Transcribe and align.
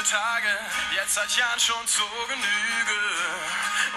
diese 0.00 0.16
Tage 0.16 0.48
jetzt 0.96 1.14
seit 1.14 1.30
Jahren 1.36 1.60
schon 1.60 1.86
zur 1.86 2.06
Genüge. 2.28 3.00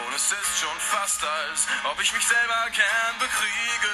Und 0.05 0.15
es 0.15 0.31
ist 0.31 0.59
schon 0.59 0.77
fast, 0.79 1.23
als 1.23 1.67
ob 1.91 1.99
ich 2.01 2.11
mich 2.13 2.25
selber 2.25 2.67
gern 2.71 3.15
bekriege. 3.19 3.93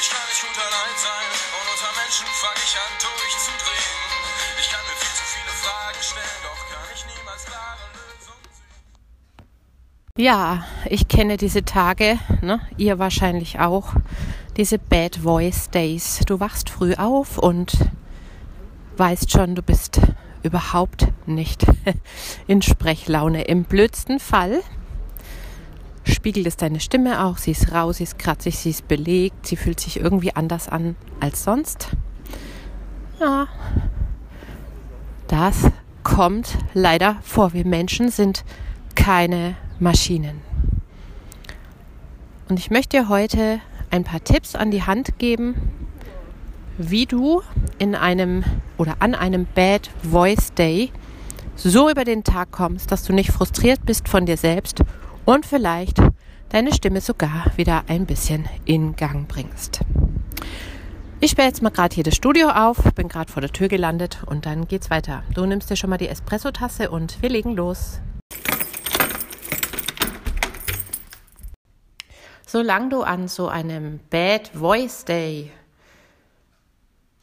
Ich 0.00 0.08
kann 0.08 0.24
nicht 0.28 0.40
gut 0.40 0.56
allein 0.56 0.96
sein 0.96 1.28
und 1.60 1.66
unter 1.68 1.92
Menschen 2.00 2.26
fange 2.26 2.60
ich 2.64 2.76
an 2.76 2.92
durchzudrehen. 2.96 4.00
Ich 4.60 4.70
kann 4.70 4.80
mir 4.86 4.96
viel 4.96 5.14
zu 5.14 5.24
viele 5.24 5.52
Fragen 5.60 6.00
stellen, 6.00 6.40
doch 6.42 6.62
kann 6.72 6.88
ich 6.94 7.04
niemals 7.12 7.44
klare 7.44 7.86
Lösungen. 8.00 8.44
Ja, 10.16 10.64
ich 10.86 11.08
kenne 11.08 11.36
diese 11.36 11.64
Tage, 11.64 12.18
ne? 12.40 12.60
ihr 12.78 12.98
wahrscheinlich 12.98 13.60
auch, 13.60 13.94
diese 14.56 14.78
Bad 14.78 15.16
Voice 15.16 15.68
Days. 15.70 16.20
Du 16.26 16.40
wachst 16.40 16.70
früh 16.70 16.94
auf 16.94 17.36
und 17.38 17.72
weißt 18.96 19.30
schon, 19.30 19.54
du 19.54 19.62
bist 19.62 20.00
überhaupt 20.42 21.06
nicht 21.26 21.66
in 22.46 22.62
Sprechlaune. 22.62 23.42
Im 23.42 23.64
blödsten 23.64 24.20
Fall 24.20 24.60
spiegelt 26.04 26.46
es 26.46 26.56
deine 26.56 26.80
Stimme 26.80 27.24
auch. 27.24 27.38
Sie 27.38 27.52
ist 27.52 27.72
rau, 27.72 27.92
sie 27.92 28.04
ist 28.04 28.18
kratzig, 28.18 28.58
sie 28.58 28.70
ist 28.70 28.88
belegt, 28.88 29.46
sie 29.46 29.56
fühlt 29.56 29.80
sich 29.80 30.00
irgendwie 30.00 30.34
anders 30.34 30.68
an 30.68 30.96
als 31.20 31.44
sonst. 31.44 31.88
Ja, 33.20 33.48
das 35.28 35.70
kommt 36.02 36.58
leider 36.74 37.16
vor. 37.22 37.52
Wir 37.52 37.66
Menschen 37.66 38.10
sind 38.10 38.44
keine 38.94 39.56
Maschinen. 39.78 40.40
Und 42.48 42.58
ich 42.58 42.70
möchte 42.70 42.98
dir 42.98 43.08
heute 43.08 43.60
ein 43.90 44.04
paar 44.04 44.24
Tipps 44.24 44.54
an 44.54 44.70
die 44.70 44.82
Hand 44.82 45.18
geben, 45.18 45.54
wie 46.88 47.04
du 47.04 47.42
in 47.78 47.94
einem 47.94 48.42
oder 48.78 48.96
an 49.00 49.14
einem 49.14 49.46
Bad 49.54 49.90
Voice 50.02 50.54
Day 50.54 50.90
so 51.54 51.90
über 51.90 52.04
den 52.04 52.24
Tag 52.24 52.52
kommst, 52.52 52.90
dass 52.90 53.04
du 53.04 53.12
nicht 53.12 53.32
frustriert 53.32 53.84
bist 53.84 54.08
von 54.08 54.24
dir 54.24 54.38
selbst 54.38 54.82
und 55.26 55.44
vielleicht 55.44 55.98
deine 56.48 56.72
Stimme 56.72 57.02
sogar 57.02 57.46
wieder 57.56 57.84
ein 57.88 58.06
bisschen 58.06 58.48
in 58.64 58.96
Gang 58.96 59.28
bringst. 59.28 59.80
Ich 61.20 61.32
sperre 61.32 61.48
jetzt 61.48 61.60
mal 61.60 61.68
gerade 61.68 61.94
hier 61.94 62.04
das 62.04 62.16
Studio 62.16 62.48
auf, 62.48 62.78
bin 62.94 63.08
gerade 63.08 63.30
vor 63.30 63.42
der 63.42 63.52
Tür 63.52 63.68
gelandet 63.68 64.22
und 64.24 64.46
dann 64.46 64.66
geht's 64.66 64.88
weiter. 64.88 65.22
Du 65.34 65.44
nimmst 65.44 65.68
dir 65.68 65.76
schon 65.76 65.90
mal 65.90 65.98
die 65.98 66.08
Espresso-Tasse 66.08 66.90
und 66.90 67.20
wir 67.20 67.28
legen 67.28 67.54
los. 67.54 68.00
Solange 72.46 72.88
du 72.88 73.02
an 73.02 73.28
so 73.28 73.48
einem 73.48 74.00
Bad 74.08 74.48
Voice 74.54 75.04
Day 75.04 75.50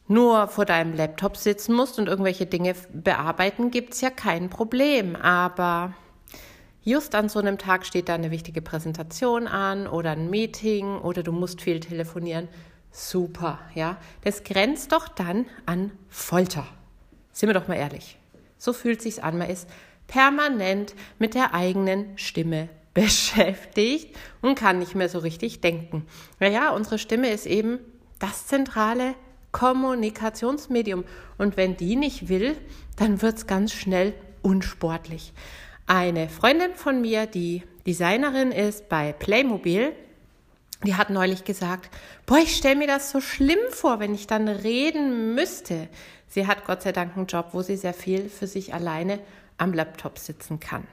nur 0.08 0.48
vor 0.48 0.66
deinem 0.66 0.94
Laptop 0.94 1.38
sitzen 1.38 1.74
musst 1.76 2.00
und 2.00 2.08
irgendwelche 2.08 2.46
Dinge 2.46 2.76
bearbeiten, 2.94 3.72
gibt's 3.72 4.02
ja 4.02 4.10
kein 4.10 4.50
Problem. 4.50 5.16
Aber 5.16 5.94
just 6.84 7.16
an 7.16 7.30
so 7.30 7.40
einem 7.40 7.58
Tag 7.58 7.86
steht 7.86 8.10
da 8.10 8.16
eine 8.16 8.32
wichtige 8.32 8.62
Präsentation 8.62 9.48
an 9.48 9.88
oder 9.88 10.12
ein 10.12 10.30
Meeting 10.30 11.00
oder 11.00 11.24
du 11.24 11.32
musst 11.32 11.62
viel 11.62 11.80
telefonieren. 11.80 12.48
Super, 12.92 13.60
ja. 13.76 13.98
Das 14.24 14.44
grenzt 14.44 14.92
doch 14.92 15.08
dann 15.08 15.46
an 15.66 15.92
Folter. 16.10 16.66
Sind 17.32 17.50
wir 17.50 17.54
doch 17.54 17.68
mal 17.68 17.76
ehrlich. 17.76 18.18
So 18.58 18.74
fühlt 18.74 19.02
sich's 19.02 19.20
an. 19.20 19.38
Man 19.38 19.50
ist 19.50 19.70
permanent 20.08 20.96
mit 21.20 21.36
der 21.36 21.54
eigenen 21.54 22.18
Stimme 22.18 22.70
beschäftigt 22.94 24.16
und 24.42 24.58
kann 24.58 24.80
nicht 24.80 24.96
mehr 24.96 25.10
so 25.10 25.20
richtig 25.20 25.62
denken. 25.62 26.08
Naja, 26.40 26.72
unsere 26.72 26.98
Stimme 26.98 27.30
ist 27.30 27.46
eben 27.46 27.80
das 28.18 28.48
zentrale 28.48 29.14
Kommunikationsmedium. 29.52 31.04
Und 31.38 31.58
wenn 31.58 31.78
die 31.78 31.96
nicht 31.96 32.30
will, 32.30 32.58
dann 32.96 33.22
wird 33.22 33.38
es 33.38 33.48
ganz 33.48 33.74
schnell 33.74 34.14
unsportlich. 34.42 35.34
Eine 35.86 36.30
Freundin 36.30 36.74
von 36.76 37.02
mir, 37.02 37.26
die 37.26 37.64
Designerin 37.86 38.52
ist 38.52 38.90
bei 38.90 39.14
Playmobil, 39.14 39.94
die 40.84 40.96
hat 40.96 41.10
neulich 41.10 41.44
gesagt, 41.44 41.90
boah, 42.26 42.38
ich 42.38 42.56
stelle 42.56 42.76
mir 42.76 42.88
das 42.88 43.10
so 43.10 43.22
schlimm 43.22 43.60
vor, 43.72 44.00
wenn 44.00 44.14
ich 44.14 44.28
dann 44.28 44.48
reden 44.48 45.34
müsste. 45.34 45.88
Sie 46.28 46.46
hat 46.46 46.66
Gott 46.66 46.84
sei 46.84 46.92
Dank 46.92 47.18
einen 47.18 47.26
Job, 47.26 47.50
wo 47.54 47.62
sie 47.62 47.78
sehr 47.78 47.94
viel 47.94 48.30
für 48.30 48.48
sich 48.48 48.74
alleine 48.74 49.20
am 49.58 49.74
Laptop 49.74 50.20
sitzen 50.20 50.60
kann. 50.60 50.84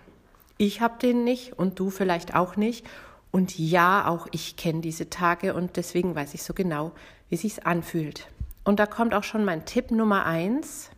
Ich 0.56 0.80
habe 0.80 0.98
den 0.98 1.24
nicht 1.24 1.58
und 1.58 1.78
du 1.78 1.90
vielleicht 1.90 2.34
auch 2.34 2.56
nicht. 2.56 2.86
Und 3.30 3.58
ja, 3.58 4.06
auch 4.06 4.28
ich 4.30 4.56
kenne 4.56 4.80
diese 4.80 5.10
Tage 5.10 5.54
und 5.54 5.76
deswegen 5.76 6.14
weiß 6.14 6.34
ich 6.34 6.44
so 6.44 6.54
genau, 6.54 6.92
wie 7.28 7.36
sich's 7.36 7.58
anfühlt. 7.58 8.28
Und 8.64 8.80
da 8.80 8.86
kommt 8.86 9.14
auch 9.14 9.24
schon 9.24 9.44
mein 9.44 9.66
Tipp 9.66 9.90
Nummer 9.90 10.24
eins. 10.24 10.90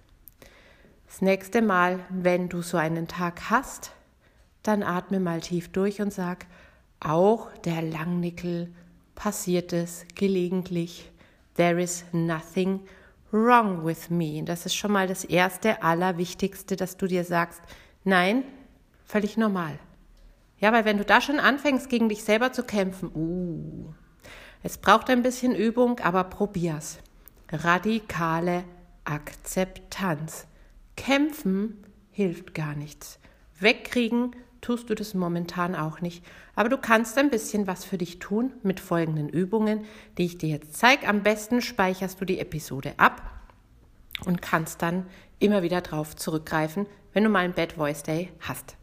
Das 1.07 1.21
nächste 1.21 1.63
Mal, 1.63 2.01
wenn 2.11 2.49
du 2.49 2.63
so 2.63 2.77
einen 2.77 3.09
Tag 3.09 3.51
hast, 3.51 3.91
dann 4.63 4.83
atme 4.83 5.21
mal 5.21 5.41
tief 5.41 5.71
durch 5.73 6.01
und 6.01 6.13
sag, 6.13 6.47
auch 7.01 7.53
der 7.65 7.83
Langnickel 7.83 8.73
passiert 9.15 9.73
es 9.73 10.07
gelegentlich. 10.15 11.11
There 11.57 11.81
is 11.83 12.05
nothing 12.13 12.81
wrong 13.33 13.85
with 13.85 14.11
me. 14.11 14.43
Das 14.45 14.67
ist 14.67 14.75
schon 14.75 14.93
mal 14.93 15.09
das 15.09 15.25
erste, 15.25 15.83
allerwichtigste, 15.83 16.77
dass 16.77 16.97
du 16.97 17.07
dir 17.07 17.25
sagst, 17.25 17.61
nein, 18.05 18.45
völlig 19.05 19.37
normal. 19.37 19.79
Ja, 20.59 20.73
weil 20.73 20.85
wenn 20.85 20.99
du 20.99 21.05
da 21.05 21.21
schon 21.21 21.41
anfängst, 21.41 21.89
gegen 21.89 22.09
dich 22.09 22.25
selber 22.25 22.53
zu 22.53 22.63
kämpfen, 22.63 23.11
uh, 23.15 23.93
es 24.63 24.79
braucht 24.79 25.11
ein 25.11 25.23
bisschen 25.23 25.55
Übung, 25.55 26.01
aber 26.01 26.25
probier's 26.25 26.99
radikale 27.53 28.65
Akzeptanz. 29.05 30.47
Kämpfen 30.97 31.85
hilft 32.11 32.55
gar 32.55 32.75
nichts. 32.75 33.19
Wegkriegen 33.61 34.35
tust 34.61 34.91
du 34.91 34.95
das 34.95 35.15
momentan 35.15 35.75
auch 35.75 36.01
nicht. 36.01 36.25
Aber 36.55 36.69
du 36.69 36.77
kannst 36.77 37.17
ein 37.19 37.31
bisschen 37.31 37.67
was 37.67 37.85
für 37.85 37.99
dich 37.99 38.19
tun 38.19 38.53
mit 38.63 38.81
folgenden 38.81 39.29
Übungen, 39.29 39.85
die 40.19 40.25
ich 40.25 40.39
dir 40.39 40.49
jetzt 40.49 40.75
zeige. 40.75 41.07
Am 41.09 41.23
besten 41.23 41.61
speicherst 41.61 42.21
du 42.21 42.25
die 42.25 42.41
Episode 42.41 42.95
ab 42.97 43.23
und 44.25 44.43
kannst 44.43 44.83
dann 44.83 45.07
immer 45.39 45.63
wieder 45.63 45.83
drauf 45.83 46.17
zurückgreifen, 46.17 46.87
wenn 47.13 47.25
du 47.25 47.31
mal 47.31 47.45
einen 47.45 47.55
Bad 47.55 47.75
Voice 47.75 48.03
Day 48.03 48.33
hast. 48.41 48.77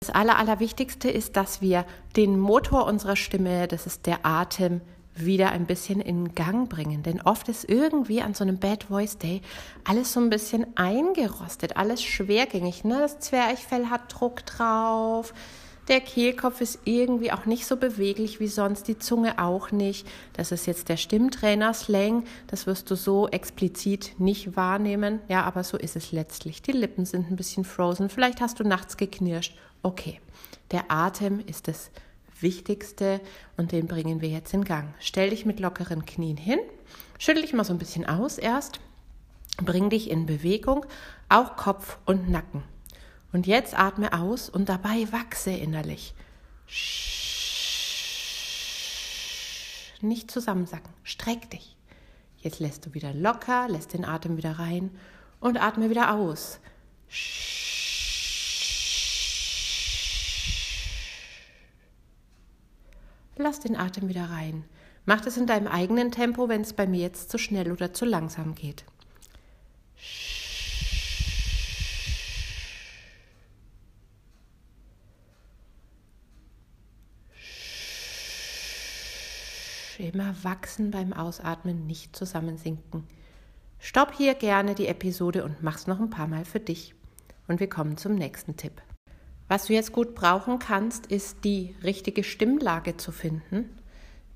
Das 0.00 0.14
Aller, 0.14 0.36
Allerwichtigste 0.36 1.10
ist, 1.10 1.36
dass 1.36 1.62
wir 1.62 1.86
den 2.16 2.38
Motor 2.38 2.86
unserer 2.86 3.16
Stimme, 3.16 3.68
das 3.68 3.86
ist 3.86 4.06
der 4.06 4.26
Atem, 4.26 4.80
wieder 5.14 5.50
ein 5.50 5.66
bisschen 5.66 6.00
in 6.00 6.34
Gang 6.34 6.68
bringen. 6.68 7.02
Denn 7.02 7.20
oft 7.20 7.48
ist 7.48 7.68
irgendwie 7.68 8.22
an 8.22 8.34
so 8.34 8.44
einem 8.44 8.58
Bad 8.58 8.84
Voice 8.84 9.18
Day 9.18 9.42
alles 9.84 10.12
so 10.12 10.20
ein 10.20 10.30
bisschen 10.30 10.66
eingerostet, 10.76 11.76
alles 11.76 12.02
schwergängig. 12.02 12.84
Ne? 12.84 12.98
Das 13.00 13.20
Zwerchfell 13.20 13.86
hat 13.86 14.02
Druck 14.08 14.44
drauf. 14.46 15.32
Der 15.88 16.00
Kehlkopf 16.00 16.62
ist 16.62 16.78
irgendwie 16.84 17.30
auch 17.30 17.44
nicht 17.44 17.66
so 17.66 17.76
beweglich 17.76 18.40
wie 18.40 18.48
sonst, 18.48 18.88
die 18.88 18.98
Zunge 18.98 19.38
auch 19.38 19.70
nicht. 19.70 20.06
Das 20.32 20.50
ist 20.50 20.66
jetzt 20.66 20.88
der 20.88 20.96
Stimmtrainer-Slang. 20.96 22.24
Das 22.46 22.66
wirst 22.66 22.90
du 22.90 22.94
so 22.94 23.28
explizit 23.28 24.14
nicht 24.18 24.56
wahrnehmen. 24.56 25.20
Ja, 25.28 25.42
aber 25.42 25.62
so 25.62 25.76
ist 25.76 25.94
es 25.94 26.10
letztlich. 26.10 26.62
Die 26.62 26.72
Lippen 26.72 27.04
sind 27.04 27.30
ein 27.30 27.36
bisschen 27.36 27.64
frozen. 27.64 28.08
Vielleicht 28.08 28.40
hast 28.40 28.60
du 28.60 28.64
nachts 28.64 28.96
geknirscht. 28.96 29.54
Okay. 29.82 30.20
Der 30.70 30.90
Atem 30.90 31.40
ist 31.46 31.68
das 31.68 31.90
Wichtigste 32.44 33.20
und 33.56 33.72
den 33.72 33.88
bringen 33.88 34.20
wir 34.20 34.28
jetzt 34.28 34.54
in 34.54 34.62
Gang. 34.62 34.94
Stell 35.00 35.30
dich 35.30 35.44
mit 35.44 35.58
lockeren 35.58 36.06
Knien 36.06 36.36
hin, 36.36 36.60
schüttel 37.18 37.42
dich 37.42 37.52
mal 37.52 37.64
so 37.64 37.72
ein 37.72 37.78
bisschen 37.78 38.06
aus 38.06 38.38
erst, 38.38 38.78
bring 39.56 39.90
dich 39.90 40.08
in 40.08 40.26
Bewegung, 40.26 40.86
auch 41.28 41.56
Kopf 41.56 41.98
und 42.04 42.30
Nacken. 42.30 42.62
Und 43.32 43.48
jetzt 43.48 43.76
atme 43.76 44.12
aus 44.12 44.48
und 44.48 44.68
dabei 44.68 45.10
wachse 45.10 45.50
innerlich. 45.50 46.14
Nicht 50.00 50.30
zusammensacken, 50.30 50.92
streck 51.02 51.50
dich. 51.50 51.76
Jetzt 52.38 52.60
lässt 52.60 52.86
du 52.86 52.94
wieder 52.94 53.12
locker, 53.12 53.68
lässt 53.68 53.92
den 53.92 54.04
Atem 54.04 54.36
wieder 54.36 54.58
rein 54.60 54.90
und 55.40 55.60
atme 55.60 55.90
wieder 55.90 56.14
aus. 56.14 56.60
Lass 63.36 63.60
den 63.60 63.76
Atem 63.76 64.08
wieder 64.08 64.30
rein. 64.30 64.64
Mach 65.06 65.20
das 65.20 65.36
in 65.36 65.46
deinem 65.46 65.66
eigenen 65.66 66.12
Tempo, 66.12 66.48
wenn 66.48 66.62
es 66.62 66.72
bei 66.72 66.86
mir 66.86 67.00
jetzt 67.00 67.30
zu 67.30 67.38
schnell 67.38 67.72
oder 67.72 67.92
zu 67.92 68.04
langsam 68.04 68.54
geht. 68.54 68.84
Immer 79.98 80.34
wachsen 80.42 80.90
beim 80.90 81.12
Ausatmen, 81.12 81.86
nicht 81.86 82.16
zusammensinken. 82.16 83.06
Stopp 83.78 84.14
hier 84.16 84.34
gerne 84.34 84.74
die 84.74 84.88
Episode 84.88 85.44
und 85.44 85.62
mach's 85.62 85.86
noch 85.86 86.00
ein 86.00 86.10
paar 86.10 86.26
Mal 86.26 86.44
für 86.44 86.60
dich. 86.60 86.94
Und 87.46 87.60
wir 87.60 87.68
kommen 87.68 87.96
zum 87.96 88.14
nächsten 88.14 88.56
Tipp. 88.56 88.82
Was 89.48 89.66
du 89.66 89.74
jetzt 89.74 89.92
gut 89.92 90.14
brauchen 90.14 90.58
kannst, 90.58 91.06
ist 91.06 91.44
die 91.44 91.74
richtige 91.82 92.24
Stimmlage 92.24 92.96
zu 92.96 93.12
finden. 93.12 93.68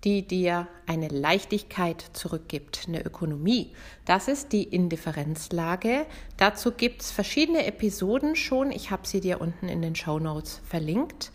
die 0.05 0.27
dir 0.27 0.69
eine 0.87 1.09
Leichtigkeit 1.09 2.05
zurückgibt, 2.13 2.85
eine 2.87 3.05
Ökonomie. 3.05 3.73
Das 4.05 4.29
ist 4.29 4.53
die 4.53 4.63
Indifferenzlage. 4.63 6.07
Dazu 6.37 6.71
gibt 6.71 7.03
es 7.03 7.11
verschiedene 7.11 7.67
Episoden 7.67 8.37
schon. 8.37 8.71
Ich 8.71 8.91
habe 8.91 9.09
sie 9.09 9.21
dir 9.21 9.41
unten 9.41 9.69
in 9.69 9.83
den 9.83 9.97
Show 9.97 10.21
Notes 10.21 10.61
verlinkt. 10.65 11.33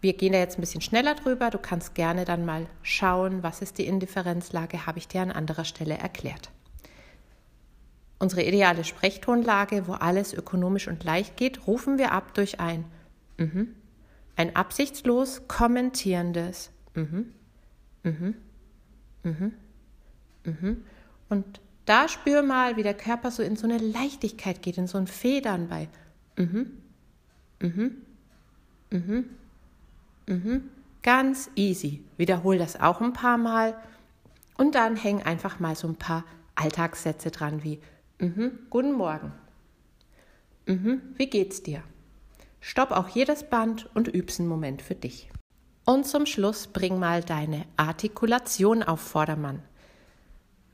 Wir 0.00 0.14
gehen 0.14 0.32
da 0.32 0.38
jetzt 0.38 0.58
ein 0.58 0.60
bisschen 0.60 0.80
schneller 0.80 1.14
drüber. 1.14 1.50
Du 1.50 1.58
kannst 1.58 1.94
gerne 1.94 2.24
dann 2.24 2.44
mal 2.44 2.66
schauen, 2.82 3.42
was 3.42 3.62
ist 3.62 3.78
die 3.78 3.86
Indifferenzlage, 3.86 4.86
habe 4.86 4.98
ich 4.98 5.08
dir 5.08 5.22
an 5.22 5.30
anderer 5.30 5.64
Stelle 5.64 5.96
erklärt. 5.96 6.50
Unsere 8.24 8.42
ideale 8.42 8.84
Sprechtonlage, 8.84 9.86
wo 9.86 9.92
alles 9.92 10.32
ökonomisch 10.32 10.88
und 10.88 11.04
leicht 11.04 11.36
geht, 11.36 11.66
rufen 11.66 11.98
wir 11.98 12.12
ab 12.12 12.32
durch 12.32 12.58
ein 12.58 12.86
mhm, 13.36 13.74
ein 14.34 14.56
absichtslos 14.56 15.46
kommentierendes 15.46 16.70
mhm, 16.94 17.34
mhm, 18.02 18.34
mhm, 19.24 19.52
mhm. 20.42 20.84
Und 21.28 21.60
da 21.84 22.08
spür 22.08 22.42
mal, 22.42 22.78
wie 22.78 22.82
der 22.82 22.94
Körper 22.94 23.30
so 23.30 23.42
in 23.42 23.56
so 23.56 23.66
eine 23.66 23.76
Leichtigkeit 23.76 24.62
geht, 24.62 24.78
in 24.78 24.86
so 24.86 24.96
ein 24.96 25.06
Federn 25.06 25.68
bei 25.68 25.90
mhm, 26.38 26.78
mhm, 27.60 27.96
mhm, 28.90 29.24
mhm. 30.26 30.70
Ganz 31.02 31.50
easy. 31.56 32.02
Wiederhol 32.16 32.56
das 32.56 32.80
auch 32.80 33.02
ein 33.02 33.12
paar 33.12 33.36
Mal 33.36 33.76
und 34.56 34.76
dann 34.76 34.96
häng 34.96 35.22
einfach 35.22 35.60
mal 35.60 35.76
so 35.76 35.88
ein 35.88 35.96
paar 35.96 36.24
Alltagssätze 36.54 37.30
dran 37.30 37.62
wie 37.62 37.80
mhm, 38.18 38.58
Guten 38.70 38.92
Morgen. 38.92 39.32
Mhm, 40.66 41.02
wie 41.16 41.26
geht's 41.28 41.62
dir? 41.62 41.82
Stopp 42.60 42.90
auch 42.90 43.08
jedes 43.08 43.44
Band 43.44 43.88
und 43.94 44.08
üb's 44.08 44.40
einen 44.40 44.48
Moment 44.48 44.80
für 44.80 44.94
dich. 44.94 45.30
Und 45.84 46.06
zum 46.06 46.24
Schluss 46.24 46.66
bring 46.66 46.98
mal 46.98 47.22
deine 47.22 47.66
Artikulation 47.76 48.82
auf 48.82 49.00
Vordermann. 49.00 49.62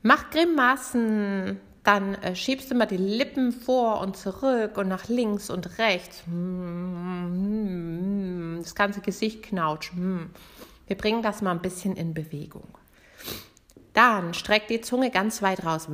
Mach 0.01 0.29
Grimassen, 0.29 1.59
dann 1.83 2.15
äh, 2.15 2.35
schiebst 2.35 2.71
du 2.71 2.75
mal 2.75 2.85
die 2.85 2.97
Lippen 2.97 3.51
vor 3.51 3.99
und 3.99 4.15
zurück 4.15 4.77
und 4.77 4.87
nach 4.87 5.09
links 5.09 5.49
und 5.49 5.77
rechts. 5.79 6.23
Das 8.63 8.75
ganze 8.75 9.01
Gesicht 9.01 9.43
knautscht. 9.43 9.91
Wir 10.87 10.97
bringen 10.97 11.21
das 11.21 11.41
mal 11.41 11.51
ein 11.51 11.61
bisschen 11.61 11.95
in 11.95 12.13
Bewegung. 12.13 12.67
Dann 13.93 14.33
streck 14.33 14.67
die 14.67 14.81
Zunge 14.81 15.11
ganz 15.11 15.41
weit 15.41 15.65
raus. 15.65 15.89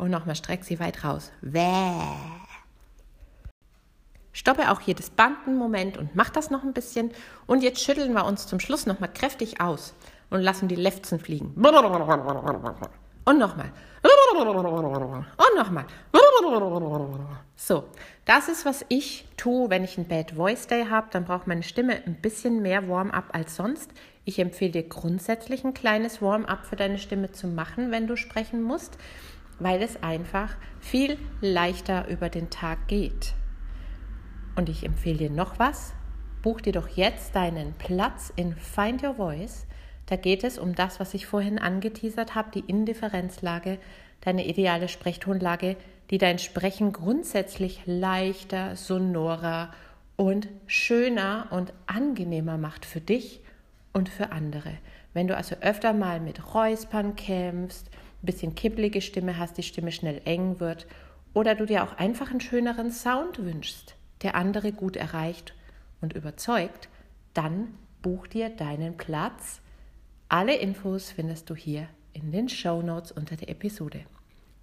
Und 0.00 0.10
nochmal 0.10 0.34
streck 0.34 0.64
sie 0.64 0.80
weit 0.80 1.04
raus. 1.04 1.30
Stoppe 4.32 4.70
auch 4.70 4.80
jedes 4.80 5.10
Band 5.10 5.36
einen 5.46 5.58
Moment 5.58 5.98
und 5.98 6.16
mach 6.16 6.30
das 6.30 6.48
noch 6.48 6.62
ein 6.62 6.72
bisschen. 6.72 7.10
Und 7.46 7.62
jetzt 7.62 7.84
schütteln 7.84 8.14
wir 8.14 8.24
uns 8.24 8.46
zum 8.46 8.60
Schluss 8.60 8.86
nochmal 8.86 9.12
kräftig 9.12 9.60
aus 9.60 9.92
und 10.30 10.40
lassen 10.40 10.68
die 10.68 10.74
Lefzen 10.76 11.20
fliegen. 11.20 11.52
Und 13.26 13.38
nochmal. 13.38 13.72
Und 15.36 15.54
nochmal. 15.58 15.84
So, 17.56 17.84
das 18.24 18.48
ist, 18.48 18.64
was 18.64 18.86
ich 18.88 19.28
tue, 19.36 19.68
wenn 19.68 19.84
ich 19.84 19.98
einen 19.98 20.08
Bad 20.08 20.30
Voice 20.30 20.66
Day 20.66 20.86
habe. 20.86 21.08
Dann 21.10 21.26
braucht 21.26 21.46
meine 21.46 21.62
Stimme 21.62 22.02
ein 22.06 22.14
bisschen 22.14 22.62
mehr 22.62 22.88
Warm-up 22.88 23.26
als 23.32 23.54
sonst. 23.54 23.90
Ich 24.24 24.38
empfehle 24.38 24.72
dir 24.72 24.88
grundsätzlich 24.88 25.62
ein 25.64 25.74
kleines 25.74 26.22
Warm-up 26.22 26.64
für 26.64 26.76
deine 26.76 26.96
Stimme 26.96 27.32
zu 27.32 27.48
machen, 27.48 27.90
wenn 27.90 28.06
du 28.06 28.16
sprechen 28.16 28.62
musst, 28.62 28.96
weil 29.60 29.82
es 29.82 30.02
einfach 30.02 30.56
viel 30.80 31.18
leichter 31.40 32.08
über 32.08 32.28
den 32.28 32.50
Tag 32.50 32.88
geht. 32.88 33.34
Und 34.56 34.68
ich 34.68 34.84
empfehle 34.84 35.18
dir 35.18 35.30
noch 35.30 35.58
was. 35.58 35.94
Buch 36.42 36.60
dir 36.60 36.72
doch 36.72 36.88
jetzt 36.88 37.36
deinen 37.36 37.74
Platz 37.74 38.32
in 38.34 38.56
Find 38.56 39.02
Your 39.02 39.14
Voice. 39.14 39.66
Da 40.06 40.16
geht 40.16 40.42
es 40.42 40.58
um 40.58 40.74
das, 40.74 40.98
was 40.98 41.14
ich 41.14 41.26
vorhin 41.26 41.58
angeteasert 41.58 42.34
habe, 42.34 42.50
die 42.50 42.64
Indifferenzlage, 42.66 43.78
deine 44.22 44.46
ideale 44.46 44.88
Sprechtonlage, 44.88 45.76
die 46.10 46.18
dein 46.18 46.38
Sprechen 46.38 46.92
grundsätzlich 46.92 47.82
leichter, 47.86 48.74
sonorer 48.74 49.70
und 50.16 50.48
schöner 50.66 51.46
und 51.50 51.72
angenehmer 51.86 52.58
macht 52.58 52.84
für 52.84 53.00
dich 53.00 53.40
und 53.92 54.08
für 54.08 54.32
andere. 54.32 54.72
Wenn 55.14 55.28
du 55.28 55.36
also 55.36 55.56
öfter 55.60 55.92
mal 55.92 56.20
mit 56.20 56.54
Räuspern 56.54 57.16
kämpfst, 57.16 57.90
ein 58.22 58.26
bisschen 58.26 58.54
kibbelige 58.54 59.00
Stimme 59.00 59.38
hast, 59.38 59.56
die 59.56 59.62
Stimme 59.62 59.92
schnell 59.92 60.20
eng 60.24 60.60
wird 60.60 60.86
oder 61.32 61.54
du 61.54 61.66
dir 61.66 61.84
auch 61.84 61.96
einfach 61.96 62.30
einen 62.30 62.40
schöneren 62.40 62.90
Sound 62.90 63.38
wünschst, 63.44 63.94
der 64.22 64.34
andere 64.34 64.72
gut 64.72 64.96
erreicht 64.96 65.54
und 66.00 66.12
überzeugt, 66.12 66.88
dann 67.34 67.74
buch 68.02 68.26
dir 68.26 68.50
deinen 68.50 68.96
Platz. 68.96 69.60
Alle 70.28 70.56
Infos 70.56 71.10
findest 71.10 71.48
du 71.50 71.54
hier 71.54 71.88
in 72.12 72.32
den 72.32 72.48
Show 72.48 72.82
Notes 72.82 73.12
unter 73.12 73.36
der 73.36 73.48
Episode. 73.48 74.00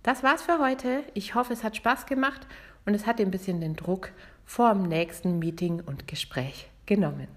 Das 0.03 0.23
war's 0.23 0.41
für 0.41 0.59
heute. 0.59 1.03
Ich 1.13 1.35
hoffe, 1.35 1.53
es 1.53 1.63
hat 1.63 1.75
Spaß 1.75 2.05
gemacht 2.05 2.47
und 2.85 2.93
es 2.93 3.05
hat 3.05 3.19
ein 3.19 3.31
bisschen 3.31 3.59
den 3.61 3.75
Druck 3.75 4.11
vor 4.45 4.73
dem 4.73 4.83
nächsten 4.83 5.39
Meeting 5.39 5.81
und 5.81 6.07
Gespräch 6.07 6.69
genommen. 6.85 7.27